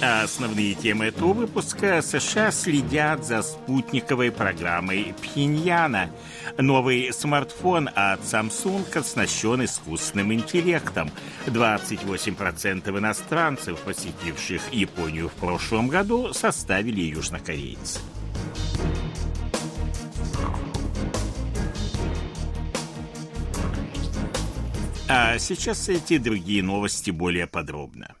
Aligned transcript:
А 0.00 0.22
основные 0.22 0.74
темы 0.74 1.06
этого 1.06 1.32
выпуска 1.32 2.02
США 2.02 2.52
следят 2.52 3.24
за 3.24 3.42
спутниковой 3.42 4.30
программой 4.30 5.12
Пхеньяна. 5.20 6.08
Новый 6.56 7.12
смартфон 7.12 7.88
от 7.88 8.20
Samsung 8.20 8.96
оснащен 8.96 9.64
искусственным 9.64 10.32
интеллектом. 10.32 11.10
28% 11.46 12.96
иностранцев, 12.96 13.80
посетивших 13.80 14.72
Японию 14.72 15.30
в 15.30 15.32
прошлом 15.32 15.88
году, 15.88 16.32
составили 16.32 17.00
южнокорейцы. 17.00 17.98
А 25.08 25.38
сейчас 25.38 25.88
эти 25.88 26.18
другие 26.18 26.62
новости 26.62 27.10
более 27.10 27.48
подробно. 27.48 28.14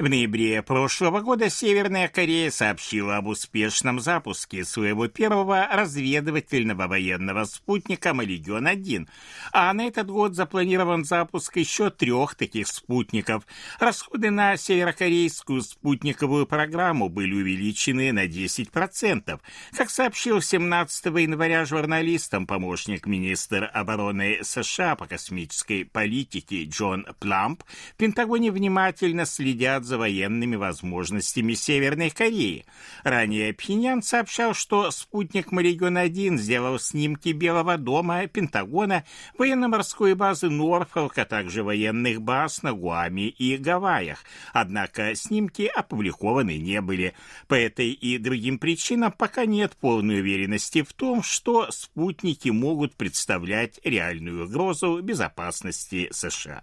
В 0.00 0.08
ноябре 0.08 0.62
прошлого 0.62 1.20
года 1.20 1.50
Северная 1.50 2.08
Корея 2.08 2.50
сообщила 2.50 3.18
об 3.18 3.26
успешном 3.26 4.00
запуске 4.00 4.64
своего 4.64 5.08
первого 5.08 5.68
разведывательного 5.70 6.86
военного 6.86 7.44
спутника 7.44 8.14
«Малегион-1», 8.14 9.06
а 9.52 9.70
на 9.74 9.86
этот 9.86 10.08
год 10.08 10.34
запланирован 10.34 11.04
запуск 11.04 11.58
еще 11.58 11.90
трех 11.90 12.34
таких 12.34 12.68
спутников. 12.68 13.46
Расходы 13.78 14.30
на 14.30 14.56
северокорейскую 14.56 15.60
спутниковую 15.60 16.46
программу 16.46 17.10
были 17.10 17.34
увеличены 17.34 18.10
на 18.12 18.24
10%. 18.24 19.38
Как 19.76 19.90
сообщил 19.90 20.40
17 20.40 21.04
января 21.04 21.66
журналистам 21.66 22.46
помощник 22.46 23.04
министра 23.04 23.66
обороны 23.66 24.38
США 24.44 24.96
по 24.96 25.06
космической 25.06 25.84
политике 25.84 26.64
Джон 26.64 27.06
Пламп, 27.18 27.64
в 27.92 27.96
Пентагоне 27.98 28.50
внимательно 28.50 29.26
следят 29.26 29.89
за 29.90 29.98
военными 29.98 30.54
возможностями 30.54 31.54
Северной 31.54 32.10
Кореи. 32.10 32.64
Ранее 33.02 33.52
Пхеньян 33.52 34.02
сообщал, 34.02 34.54
что 34.54 34.92
спутник 34.92 35.50
Маригон-1 35.50 36.36
сделал 36.36 36.78
снимки 36.78 37.30
Белого 37.30 37.76
дома, 37.76 38.28
Пентагона, 38.28 39.04
военно-морской 39.36 40.14
базы 40.14 40.48
Норфолк, 40.48 41.18
а 41.18 41.24
также 41.24 41.64
военных 41.64 42.22
баз 42.22 42.62
на 42.62 42.72
Гуаме 42.72 43.30
и 43.30 43.56
Гавайях. 43.56 44.22
Однако 44.52 45.16
снимки 45.16 45.62
опубликованы 45.62 46.56
не 46.56 46.80
были. 46.80 47.14
По 47.48 47.54
этой 47.54 47.90
и 47.90 48.16
другим 48.18 48.60
причинам 48.60 49.10
пока 49.10 49.44
нет 49.44 49.76
полной 49.80 50.20
уверенности 50.20 50.82
в 50.82 50.92
том, 50.92 51.24
что 51.24 51.68
спутники 51.72 52.50
могут 52.50 52.94
представлять 52.94 53.80
реальную 53.82 54.46
угрозу 54.46 55.00
безопасности 55.02 56.08
США. 56.12 56.62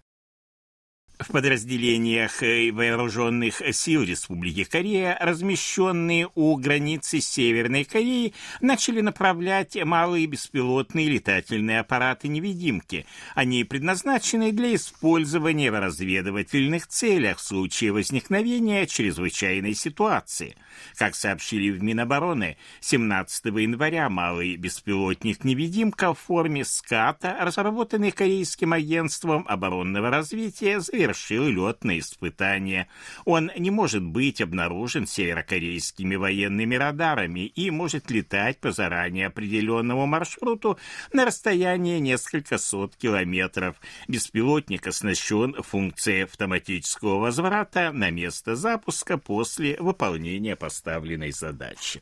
В 1.20 1.32
подразделениях 1.32 2.44
э, 2.44 2.72
вооруженных 2.72 3.64
сил 3.72 4.04
Республики 4.04 4.64
Корея, 4.66 5.18
размещенные 5.20 6.30
у 6.36 6.56
границы 6.58 7.22
Северной 7.22 7.86
Кореи, 7.86 8.36
начали 8.62 9.02
направлять 9.02 9.84
малые 9.84 10.28
беспилотные 10.28 11.10
летательные 11.10 11.80
аппараты-невидимки. 11.80 13.08
Они 13.34 13.64
предназначены 13.64 14.52
для 14.52 14.76
использования 14.76 15.72
в 15.72 15.80
разведывательных 15.80 16.86
целях 16.86 17.40
в 17.40 17.42
случае 17.42 17.94
возникновения 17.94 18.86
чрезвычайной 18.86 19.74
ситуации. 19.74 20.56
Как 20.98 21.16
сообщили 21.16 21.72
в 21.72 21.82
Минобороны, 21.82 22.58
17 22.82 23.46
января 23.46 24.10
малый 24.10 24.56
беспилотник-невидимка 24.56 26.14
в 26.14 26.20
форме 26.20 26.64
ската, 26.64 27.38
разработанный 27.42 28.12
Корейским 28.12 28.74
агентством 28.74 29.44
оборонного 29.48 30.12
развития, 30.12 30.80
завершил 30.80 31.07
совершил 31.14 31.48
летное 31.48 32.00
испытание. 32.00 32.88
Он 33.26 33.52
не 33.58 33.72
может 33.72 34.04
быть 34.04 34.42
обнаружен 34.42 35.08
северокорейскими 35.08 36.16
военными 36.16 36.76
радарами 36.76 37.46
и 37.48 37.72
может 37.72 38.12
летать 38.12 38.60
по 38.60 38.72
заранее 38.72 39.28
определенному 39.28 40.06
маршруту 40.06 40.78
на 41.14 41.26
расстояние 41.26 42.00
несколько 42.00 42.58
сот 42.58 42.96
километров. 42.96 43.78
Беспилотник 44.08 44.88
оснащен 44.88 45.54
функцией 45.64 46.26
автоматического 46.26 47.20
возврата 47.20 47.92
на 47.94 48.10
место 48.10 48.56
запуска 48.56 49.18
после 49.18 49.78
выполнения 49.80 50.56
поставленной 50.56 51.32
задачи. 51.32 52.02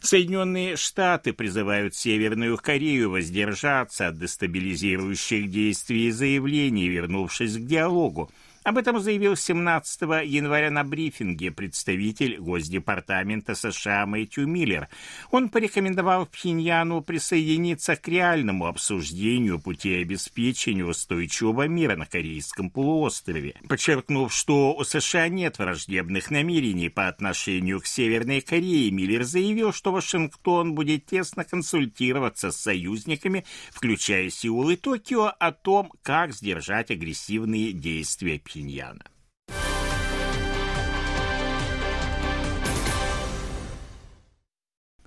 Соединенные 0.00 0.76
Штаты 0.76 1.32
призывают 1.32 1.94
Северную 1.94 2.56
Корею 2.56 3.10
воздержаться 3.10 4.08
от 4.08 4.18
дестабилизирующих 4.18 5.50
действий 5.50 6.08
и 6.08 6.10
заявлений, 6.10 6.88
вернувшись 6.88 7.56
к 7.56 7.66
диалогу. 7.66 8.30
Об 8.62 8.76
этом 8.76 9.00
заявил 9.00 9.36
17 9.36 10.02
января 10.26 10.70
на 10.70 10.84
брифинге 10.84 11.50
представитель 11.50 12.36
Госдепартамента 12.36 13.54
США 13.54 14.04
Мэтью 14.04 14.46
Миллер. 14.46 14.88
Он 15.30 15.48
порекомендовал 15.48 16.26
Пхеньяну 16.26 17.00
присоединиться 17.00 17.96
к 17.96 18.06
реальному 18.06 18.66
обсуждению 18.66 19.60
пути 19.60 19.94
обеспечения 20.02 20.84
устойчивого 20.84 21.68
мира 21.68 21.96
на 21.96 22.04
Корейском 22.04 22.68
полуострове, 22.68 23.54
подчеркнув, 23.66 24.30
что 24.30 24.74
у 24.74 24.84
США 24.84 25.28
нет 25.30 25.58
враждебных 25.58 26.30
намерений 26.30 26.90
по 26.90 27.08
отношению 27.08 27.80
к 27.80 27.86
Северной 27.86 28.42
Корее. 28.42 28.90
Миллер 28.90 29.24
заявил, 29.24 29.72
что 29.72 29.90
Вашингтон 29.90 30.74
будет 30.74 31.06
тесно 31.06 31.44
консультироваться 31.44 32.50
с 32.50 32.60
союзниками, 32.60 33.46
включая 33.70 34.28
Сеул 34.28 34.68
и 34.68 34.76
Токио, 34.76 35.32
о 35.38 35.52
том, 35.52 35.90
как 36.02 36.34
сдержать 36.34 36.90
агрессивные 36.90 37.72
действия 37.72 38.38
Пхеньяна. 38.50 39.04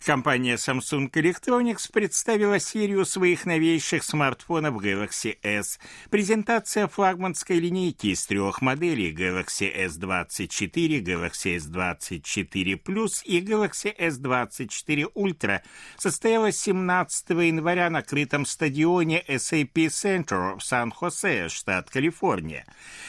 Компания 0.05 0.55
Samsung 0.55 1.09
Electronics 1.11 1.89
представила 1.89 2.59
серию 2.59 3.05
своих 3.05 3.45
новейших 3.45 4.03
смартфонов 4.03 4.83
Galaxy 4.83 5.37
S. 5.43 5.79
Презентация 6.09 6.89
флагманской 6.89 7.57
линейки 7.57 8.07
из 8.07 8.25
трех 8.25 8.61
моделей 8.61 9.13
Galaxy 9.13 9.73
S24, 9.73 11.01
Galaxy 11.01 11.55
S24 11.57 12.83
Plus 12.83 13.23
и 13.23 13.39
Galaxy 13.39 13.95
S24 13.97 15.13
Ultra 15.15 15.61
состоялась 15.97 16.57
17 16.59 17.29
января 17.29 17.89
на 17.89 18.01
крытом 18.01 18.45
стадионе 18.45 19.23
SAP 19.25 19.87
Center 19.87 20.57
в 20.57 20.63
Сан-Хосе, 20.63 21.47
штат 21.47 21.89
Калифорния. 21.89 22.65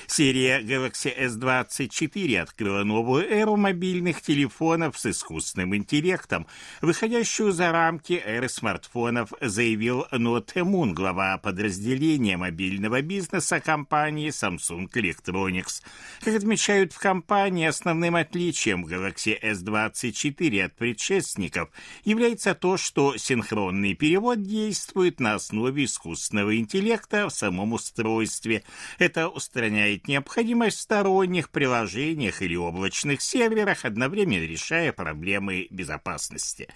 Серия 0.06 0.60
Galaxy 0.60 1.12
S24 1.18 2.38
открыла 2.38 2.84
новую 2.84 3.28
эру 3.28 3.56
мобильных 3.56 4.22
телефонов 4.22 4.96
с 4.96 5.06
искусственным 5.06 5.74
интеллектом– 5.74 6.46
выходящую 6.84 7.52
за 7.52 7.72
рамки 7.72 8.20
эры 8.24 8.48
смартфонов, 8.48 9.32
заявил 9.40 10.06
Нот 10.12 10.52
Эмун, 10.54 10.94
глава 10.94 11.38
подразделения 11.38 12.36
мобильного 12.36 13.00
бизнеса 13.00 13.60
компании 13.60 14.28
Samsung 14.28 14.90
Electronics. 14.92 15.82
Как 16.20 16.34
отмечают 16.34 16.92
в 16.92 16.98
компании, 16.98 17.66
основным 17.66 18.16
отличием 18.16 18.84
Galaxy 18.84 19.40
S24 19.40 20.64
от 20.64 20.76
предшественников 20.76 21.70
является 22.04 22.54
то, 22.54 22.76
что 22.76 23.16
синхронный 23.16 23.94
перевод 23.94 24.42
действует 24.42 25.20
на 25.20 25.34
основе 25.34 25.84
искусственного 25.84 26.56
интеллекта 26.56 27.28
в 27.28 27.32
самом 27.32 27.72
устройстве. 27.72 28.62
Это 28.98 29.28
устраняет 29.28 30.06
необходимость 30.06 30.78
в 30.78 30.82
сторонних 30.82 31.50
приложениях 31.50 32.42
или 32.42 32.56
облачных 32.56 33.22
серверах, 33.22 33.84
одновременно 33.84 34.44
решая 34.44 34.92
проблемы 34.92 35.66
безопасности. 35.70 36.73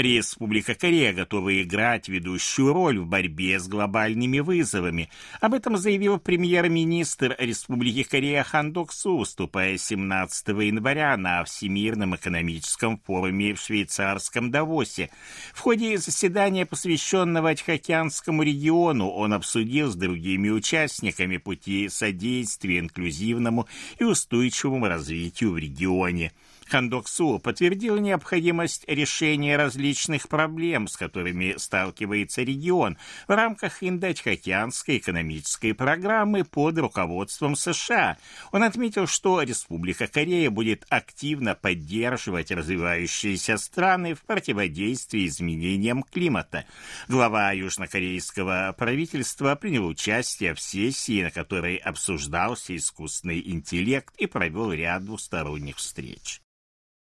Республика 0.00 0.74
Корея 0.74 1.12
готова 1.12 1.62
играть 1.62 2.08
ведущую 2.08 2.72
роль 2.72 2.98
в 2.98 3.06
борьбе 3.06 3.60
с 3.60 3.68
глобальными 3.68 4.38
вызовами. 4.38 5.10
Об 5.40 5.52
этом 5.52 5.76
заявил 5.76 6.18
премьер-министр 6.18 7.36
Республики 7.38 8.02
Корея 8.04 8.42
Хан 8.42 8.72
Док 8.72 8.92
Су, 8.92 9.18
выступая 9.18 9.76
17 9.76 10.48
января 10.48 11.16
на 11.18 11.44
Всемирном 11.44 12.16
экономическом 12.16 12.98
форуме 12.98 13.54
в 13.54 13.60
швейцарском 13.60 14.50
Давосе. 14.50 15.10
В 15.52 15.60
ходе 15.60 15.98
заседания, 15.98 16.64
посвященного 16.64 17.54
Тихоокеанскому 17.54 18.42
региону, 18.42 19.10
он 19.10 19.34
обсудил 19.34 19.90
с 19.90 19.96
другими 19.96 20.48
участниками 20.48 21.36
пути 21.36 21.90
содействия 21.90 22.78
инклюзивному 22.78 23.68
и 23.98 24.04
устойчивому 24.04 24.88
развитию 24.88 25.52
в 25.52 25.58
регионе. 25.58 26.32
Хандоксу 26.70 27.40
подтвердил 27.40 27.98
необходимость 27.98 28.84
решения 28.86 29.56
различных 29.56 30.28
проблем, 30.28 30.86
с 30.86 30.96
которыми 30.96 31.54
сталкивается 31.56 32.42
регион 32.42 32.96
в 33.26 33.34
рамках 33.34 33.82
Индо-Тихоокеанской 33.82 34.98
экономической 34.98 35.74
программы 35.74 36.44
под 36.44 36.78
руководством 36.78 37.56
США. 37.56 38.18
Он 38.52 38.62
отметил, 38.62 39.08
что 39.08 39.42
Республика 39.42 40.06
Корея 40.06 40.50
будет 40.50 40.86
активно 40.88 41.56
поддерживать 41.56 42.52
развивающиеся 42.52 43.56
страны 43.56 44.14
в 44.14 44.22
противодействии 44.22 45.26
изменениям 45.26 46.04
климата. 46.04 46.66
Глава 47.08 47.50
южнокорейского 47.50 48.76
правительства 48.78 49.56
принял 49.56 49.86
участие 49.86 50.54
в 50.54 50.60
сессии, 50.60 51.24
на 51.24 51.32
которой 51.32 51.76
обсуждался 51.76 52.76
искусственный 52.76 53.42
интеллект 53.44 54.14
и 54.18 54.26
провел 54.26 54.72
ряд 54.72 55.04
двусторонних 55.04 55.78
встреч. 55.78 56.40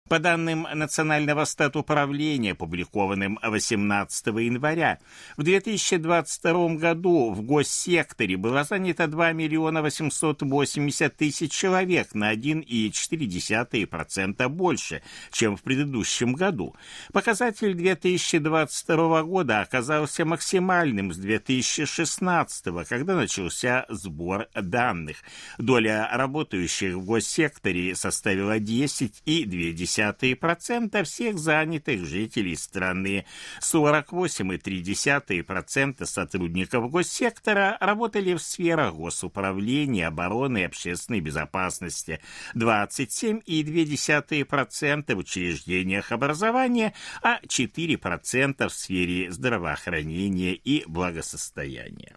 По 0.08 0.19
данным 0.20 0.69
Национального 0.73 1.44
статуправления, 1.44 2.53
опубликованным 2.53 3.41
18 3.43 4.26
января, 4.26 5.00
в 5.37 5.43
2022 5.43 6.76
году 6.76 7.32
в 7.32 7.43
госсекторе 7.43 8.37
было 8.37 8.62
занято 8.62 9.08
2 9.08 9.32
миллиона 9.32 9.82
880 9.82 11.17
тысяч 11.17 11.50
человек 11.50 12.14
на 12.14 12.32
1,4% 12.32 14.49
больше, 14.49 15.03
чем 15.32 15.56
в 15.56 15.62
предыдущем 15.62 16.35
году. 16.35 16.76
Показатель 17.12 17.75
2022 17.75 19.25
года 19.25 19.62
оказался 19.62 20.25
максимальным 20.25 21.12
с 21.12 21.17
2016, 21.17 22.67
когда 22.88 23.17
начался 23.17 23.87
сбор 23.88 24.47
данных. 24.55 25.17
Доля 25.58 26.08
работающих 26.12 26.94
в 26.94 27.05
госсекторе 27.05 27.97
составила 27.97 28.61
10,2%. 28.61 29.95
0,3% 29.96 31.04
всех 31.04 31.38
занятых 31.38 32.04
жителей 32.06 32.56
страны. 32.56 33.25
48,3% 33.60 36.04
сотрудников 36.04 36.90
госсектора 36.90 37.78
работали 37.81 38.34
в 38.34 38.43
сферах 38.43 38.94
госуправления, 38.94 40.08
обороны 40.08 40.62
и 40.62 40.64
общественной 40.64 41.20
безопасности. 41.20 42.20
27,2% 42.54 45.14
в 45.14 45.19
учреждениях 45.19 46.10
образования, 46.12 46.93
а 47.22 47.40
4% 47.40 48.69
в 48.69 48.72
сфере 48.72 49.31
здравоохранения 49.31 50.54
и 50.54 50.84
благосостояния. 50.87 52.16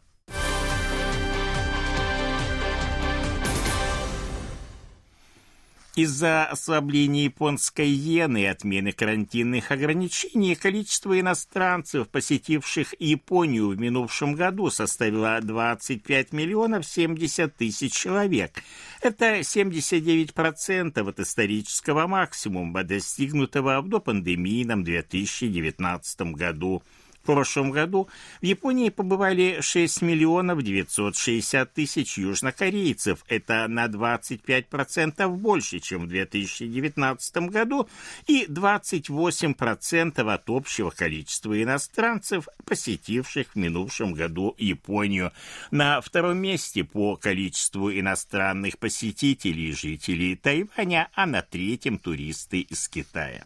Из-за 5.99 6.45
ослабления 6.45 7.25
японской 7.25 7.87
иены 7.87 8.43
и 8.43 8.45
отмены 8.45 8.93
карантинных 8.93 9.69
ограничений 9.69 10.55
количество 10.55 11.19
иностранцев, 11.19 12.07
посетивших 12.07 12.95
Японию 12.99 13.67
в 13.67 13.77
минувшем 13.77 14.33
году, 14.33 14.69
составило 14.69 15.41
25 15.41 16.31
миллионов 16.31 16.85
70 16.85 17.53
тысяч 17.53 17.91
человек. 17.91 18.63
Это 19.01 19.39
79% 19.39 21.09
от 21.09 21.19
исторического 21.19 22.07
максимума, 22.07 22.85
достигнутого 22.85 23.81
в 23.81 23.89
допандемийном 23.89 24.85
2019 24.85 26.21
году. 26.31 26.81
В 27.21 27.25
прошлом 27.25 27.71
году 27.71 28.07
в 28.41 28.45
Японии 28.45 28.89
побывали 28.89 29.59
6 29.61 30.01
миллионов 30.01 30.63
960 30.63 31.73
тысяч 31.73 32.17
южнокорейцев. 32.17 33.23
Это 33.27 33.67
на 33.67 33.85
25% 33.85 35.27
больше, 35.27 35.79
чем 35.79 36.05
в 36.05 36.07
2019 36.07 37.37
году, 37.49 37.87
и 38.25 38.45
28% 38.45 40.33
от 40.33 40.49
общего 40.49 40.89
количества 40.89 41.61
иностранцев, 41.61 42.47
посетивших 42.65 43.49
в 43.53 43.55
минувшем 43.57 44.13
году 44.13 44.55
Японию. 44.57 45.31
На 45.71 46.01
втором 46.01 46.37
месте 46.37 46.83
по 46.83 47.17
количеству 47.17 47.91
иностранных 47.91 48.79
посетителей 48.79 49.73
жителей 49.73 50.35
Тайваня, 50.35 51.09
а 51.13 51.25
на 51.25 51.41
третьем 51.41 51.99
туристы 51.99 52.61
из 52.61 52.87
Китая. 52.87 53.43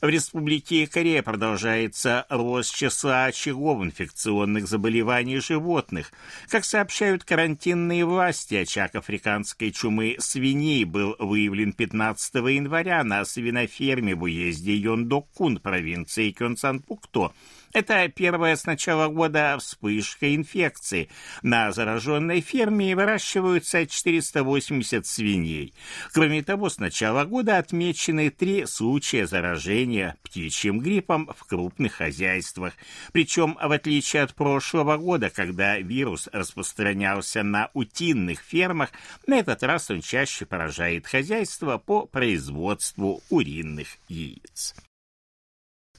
В 0.00 0.08
Республике 0.08 0.86
Корея 0.86 1.24
продолжается 1.24 2.24
рост 2.28 2.72
числа 2.72 3.24
очагов 3.24 3.82
инфекционных 3.82 4.68
заболеваний 4.68 5.40
животных. 5.40 6.12
Как 6.48 6.64
сообщают 6.64 7.24
карантинные 7.24 8.04
власти, 8.04 8.54
очаг 8.54 8.94
африканской 8.94 9.72
чумы 9.72 10.14
свиней 10.20 10.84
был 10.84 11.16
выявлен 11.18 11.72
15 11.72 12.32
января 12.36 13.02
на 13.02 13.24
свиноферме 13.24 14.14
в 14.14 14.22
уезде 14.22 14.76
Йондокун 14.76 15.56
провинции 15.56 16.30
Кёнсан-Пукто. 16.30 17.32
Это 17.72 18.08
первая 18.08 18.56
с 18.56 18.64
начала 18.64 19.08
года 19.08 19.56
вспышка 19.58 20.34
инфекции. 20.34 21.08
На 21.42 21.70
зараженной 21.70 22.40
ферме 22.40 22.96
выращиваются 22.96 23.86
480 23.86 25.06
свиней. 25.06 25.74
Кроме 26.12 26.42
того, 26.42 26.70
с 26.70 26.78
начала 26.78 27.24
года 27.24 27.58
отмечены 27.58 28.30
три 28.30 28.64
случая 28.66 29.26
заражения 29.26 30.16
птичьим 30.22 30.80
гриппом 30.80 31.28
в 31.36 31.44
крупных 31.44 31.94
хозяйствах. 31.94 32.72
Причем, 33.12 33.58
в 33.60 33.70
отличие 33.70 34.22
от 34.22 34.34
прошлого 34.34 34.96
года, 34.96 35.28
когда 35.28 35.78
вирус 35.78 36.28
распространялся 36.32 37.42
на 37.42 37.70
утиных 37.74 38.40
фермах, 38.40 38.90
на 39.26 39.38
этот 39.38 39.62
раз 39.62 39.90
он 39.90 40.00
чаще 40.00 40.46
поражает 40.46 41.06
хозяйство 41.06 41.76
по 41.76 42.06
производству 42.06 43.22
куриных 43.28 43.88
яиц. 44.08 44.74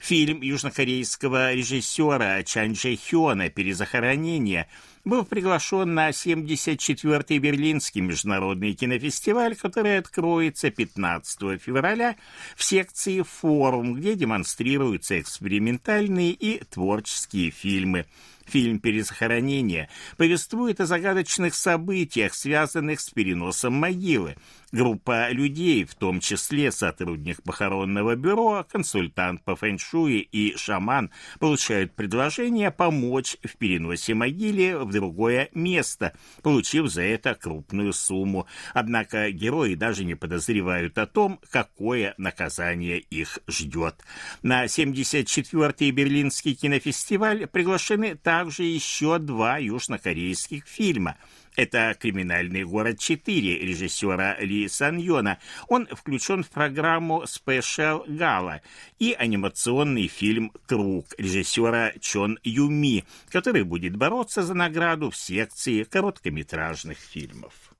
Фильм 0.00 0.40
южнокорейского 0.40 1.52
режиссера 1.52 2.42
Чан 2.42 2.72
Джэ 2.72 2.96
Хёна 2.96 3.50
«Перезахоронение» 3.50 4.66
был 5.04 5.24
приглашен 5.24 5.94
на 5.94 6.10
74-й 6.10 7.38
Берлинский 7.38 8.00
международный 8.00 8.74
кинофестиваль, 8.74 9.56
который 9.56 9.98
откроется 9.98 10.70
15 10.70 11.60
февраля 11.60 12.16
в 12.56 12.62
секции 12.62 13.22
«Форум», 13.22 13.94
где 13.94 14.14
демонстрируются 14.14 15.20
экспериментальные 15.20 16.32
и 16.32 16.62
творческие 16.64 17.50
фильмы. 17.50 18.06
Фильм 18.50 18.80
«Перезахоронение» 18.80 19.88
повествует 20.16 20.80
о 20.80 20.86
загадочных 20.86 21.54
событиях, 21.54 22.34
связанных 22.34 23.00
с 23.00 23.10
переносом 23.10 23.74
могилы. 23.74 24.36
Группа 24.72 25.30
людей, 25.30 25.84
в 25.84 25.94
том 25.94 26.18
числе 26.20 26.72
сотрудник 26.72 27.42
похоронного 27.42 28.16
бюро, 28.16 28.66
консультант 28.68 29.44
по 29.44 29.54
фэншуи 29.54 30.18
и 30.20 30.56
шаман, 30.56 31.10
получают 31.38 31.94
предложение 31.94 32.72
помочь 32.72 33.36
в 33.44 33.56
переносе 33.56 34.14
могилы 34.14 34.84
в 34.84 34.90
другое 35.00 35.48
место, 35.54 36.12
получив 36.42 36.88
за 36.88 37.00
это 37.02 37.34
крупную 37.34 37.94
сумму. 37.94 38.46
Однако 38.74 39.30
герои 39.30 39.74
даже 39.74 40.04
не 40.04 40.14
подозревают 40.14 40.98
о 40.98 41.06
том, 41.06 41.40
какое 41.50 42.14
наказание 42.18 42.98
их 42.98 43.38
ждет. 43.48 43.94
На 44.42 44.66
74-й 44.66 45.90
Берлинский 45.90 46.54
кинофестиваль 46.54 47.46
приглашены 47.46 48.14
также 48.14 48.64
еще 48.64 49.18
два 49.18 49.56
южнокорейских 49.56 50.66
фильма– 50.66 51.16
это 51.56 51.94
«Криминальный 51.98 52.64
город 52.64 52.96
4» 52.98 53.26
режиссера 53.58 54.36
Ли 54.38 54.68
Саньона. 54.68 55.38
Он 55.68 55.86
включен 55.86 56.44
в 56.44 56.48
программу 56.48 57.26
«Спешл 57.26 58.04
Гала» 58.06 58.62
и 58.98 59.12
анимационный 59.12 60.06
фильм 60.06 60.52
«Круг» 60.66 61.06
режиссера 61.18 61.92
Чон 62.00 62.38
Юми, 62.44 63.04
который 63.30 63.64
будет 63.64 63.96
бороться 63.96 64.42
за 64.42 64.54
награду 64.54 64.79
в 65.10 65.12
секции 65.12 65.84
короткометражных 65.84 66.96
фильмов. 66.96 67.74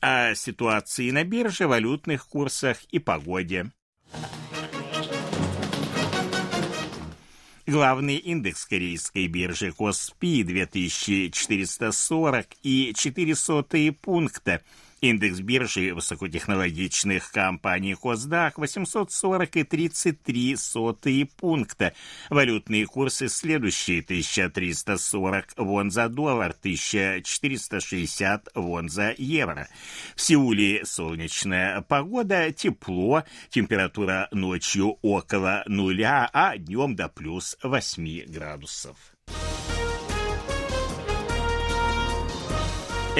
О 0.00 0.34
ситуации 0.34 1.12
на 1.12 1.22
бирже, 1.22 1.68
валютных 1.68 2.26
курсах 2.26 2.82
и 2.90 2.98
погоде. 2.98 3.70
Главный 7.66 8.16
индекс 8.16 8.66
корейской 8.66 9.28
биржи 9.28 9.70
Коспи 9.70 10.42
2440 10.42 12.46
и 12.64 12.92
400 12.96 13.92
пункта– 13.92 14.60
Индекс 15.00 15.40
биржи 15.40 15.94
высокотехнологичных 15.94 17.32
компаний 17.32 17.94
Косдак 17.94 18.58
840 18.58 19.56
и 19.56 19.64
33 19.64 20.56
сотые 20.56 21.24
пункта. 21.24 21.94
Валютные 22.28 22.84
курсы 22.86 23.28
следующие 23.28 24.00
1340 24.00 25.54
вон 25.56 25.90
за 25.90 26.10
доллар, 26.10 26.50
1460 26.50 28.48
вон 28.54 28.90
за 28.90 29.14
евро. 29.16 29.68
В 30.14 30.20
Сеуле 30.20 30.84
солнечная 30.84 31.80
погода, 31.80 32.52
тепло, 32.52 33.24
температура 33.48 34.28
ночью 34.32 34.98
около 35.00 35.62
нуля, 35.66 36.28
а 36.32 36.58
днем 36.58 36.94
до 36.94 37.08
плюс 37.08 37.56
8 37.62 38.26
градусов. 38.26 38.96